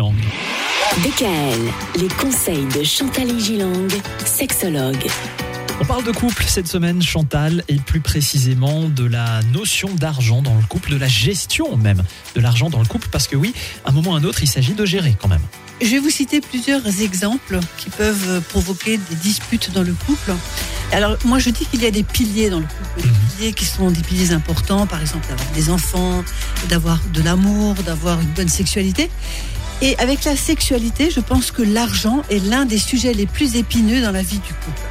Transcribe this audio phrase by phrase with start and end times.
[0.00, 0.14] Gilang.
[1.02, 3.88] DKL, les conseils de Chantal Gilang,
[4.24, 5.06] sexologue.
[5.80, 10.54] On parle de couple cette semaine, Chantal, et plus précisément de la notion d'argent dans
[10.54, 12.02] le couple, de la gestion même
[12.34, 14.42] de l'argent dans le couple, parce que oui, à un moment ou à un autre,
[14.42, 15.42] il s'agit de gérer quand même.
[15.80, 20.32] Je vais vous citer plusieurs exemples qui peuvent provoquer des disputes dans le couple.
[20.92, 23.64] Alors moi je dis qu'il y a des piliers dans le couple, des piliers qui
[23.64, 26.22] sont des piliers importants, par exemple d'avoir des enfants,
[26.68, 29.08] d'avoir de l'amour, d'avoir une bonne sexualité.
[29.82, 34.02] Et avec la sexualité, je pense que l'argent est l'un des sujets les plus épineux
[34.02, 34.82] dans la vie du couple.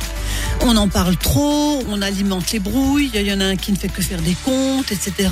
[0.61, 3.77] On en parle trop, on alimente les brouilles, il y en a un qui ne
[3.77, 5.29] fait que faire des comptes, etc.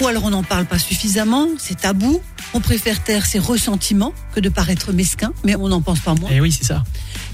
[0.00, 2.20] Ou alors on n'en parle pas suffisamment, c'est tabou.
[2.52, 6.30] On préfère taire ses ressentiments que de paraître mesquin, mais on n'en pense pas moins.
[6.30, 6.82] Et Eh oui, c'est ça.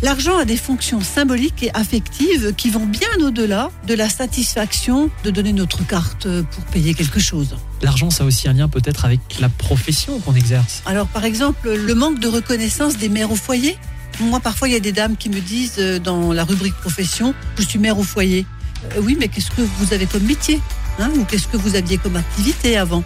[0.03, 5.31] L'argent a des fonctions symboliques et affectives qui vont bien au-delà de la satisfaction de
[5.31, 7.57] donner notre carte pour payer quelque chose.
[7.83, 10.83] L'argent, ça a aussi un lien peut-être avec la profession qu'on exerce.
[10.85, 13.79] Alors par exemple, le manque de reconnaissance des mères au foyer.
[14.21, 17.35] Moi, parfois, il y a des dames qui me disent euh, dans la rubrique profession,
[17.59, 18.47] je suis mère au foyer.
[18.85, 20.61] Euh, oui, mais qu'est-ce que vous avez comme métier
[20.99, 23.05] hein, Ou qu'est-ce que vous aviez comme activité avant?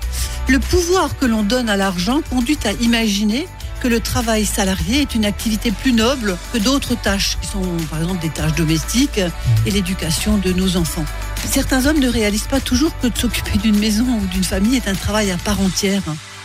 [0.49, 3.49] Le pouvoir que l'on donne à l'argent conduit à imaginer
[3.81, 8.01] que le travail salarié est une activité plus noble que d'autres tâches, qui sont par
[8.01, 9.21] exemple des tâches domestiques
[9.67, 11.05] et l'éducation de nos enfants.
[11.51, 14.89] Certains hommes ne réalisent pas toujours que de s'occuper d'une maison ou d'une famille est
[14.89, 16.03] un travail à part entière.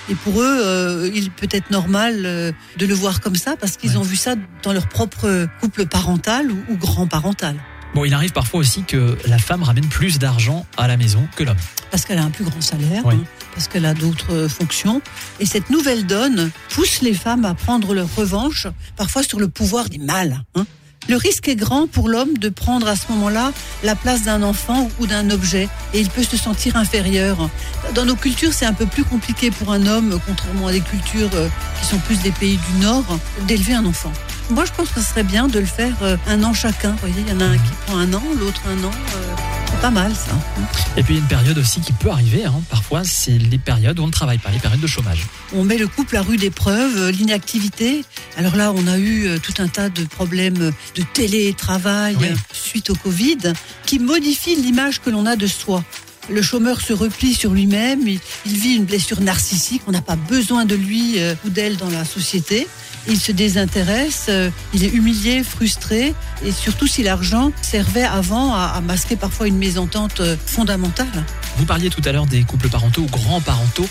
[0.09, 3.75] Et pour eux, euh, il peut être normal euh, de le voir comme ça parce
[3.75, 3.97] qu'ils Ouais.
[3.97, 7.55] ont vu ça dans leur propre couple parental ou, ou grand parental.
[7.95, 11.45] Bon, il arrive parfois aussi que la femme ramène plus d'argent à la maison que
[11.45, 11.55] l'homme.
[11.91, 13.15] Parce qu'elle a un plus grand salaire, Oui.
[13.15, 15.01] hein, parce qu'elle a d'autres euh, fonctions.
[15.39, 19.87] Et cette nouvelle donne pousse les femmes à prendre leur revanche, parfois sur le pouvoir
[19.87, 20.43] des mâles.
[20.55, 20.65] hein.
[21.07, 24.89] Le risque est grand pour l'homme de prendre à ce moment-là la place d'un enfant
[24.99, 27.49] ou d'un objet, et il peut se sentir inférieur.
[27.93, 31.29] Dans nos cultures, c'est un peu plus compliqué pour un homme, contrairement à des cultures
[31.35, 31.47] euh,
[31.79, 33.05] qui sont plus des pays du Nord,
[33.47, 34.11] d'élever un enfant.
[34.51, 36.91] Moi, je pense que ce serait bien de le faire euh, un an chacun.
[36.91, 38.91] Vous voyez, il y en a un qui prend un an, l'autre un an.
[38.91, 39.35] euh,
[39.71, 40.33] c'est pas mal, ça.
[40.95, 42.61] Et puis il y a une période aussi qui peut arriver, hein.
[42.69, 45.25] parfois, c'est les périodes où on ne travaille pas, les périodes de chômage.
[45.53, 48.05] On met le couple à rude épreuve, euh, l'inactivité.
[48.37, 52.27] Alors là, on a eu tout un tas de problèmes de télétravail Oui.
[52.53, 53.53] suite au Covid
[53.85, 55.83] qui modifient l'image que l'on a de soi.
[56.29, 60.65] Le chômeur se replie sur lui-même, il, vit une blessure narcissique, on n'a pas besoin
[60.65, 62.67] de lui ou d'elle dans la société.
[63.07, 68.73] Il se désintéresse, euh, il est humilié, frustré, et surtout si l'argent servait avant à,
[68.75, 71.25] à masquer parfois une mésentente euh, fondamentale.
[71.57, 73.87] Vous parliez tout à l'heure des couples parentaux ou grands-parentaux.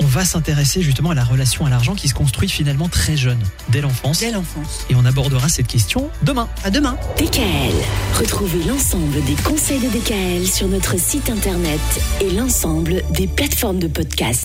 [0.00, 3.38] On va s'intéresser justement à la relation à l'argent qui se construit finalement très jeune,
[3.68, 4.20] dès l'enfance.
[4.20, 4.86] Dès l'enfance.
[4.90, 6.48] Et on abordera cette question demain.
[6.64, 6.96] À demain.
[7.18, 7.74] DKL,
[8.18, 11.80] retrouvez l'ensemble des conseils de DKL sur notre site internet
[12.20, 14.42] et l'ensemble des plateformes de podcast.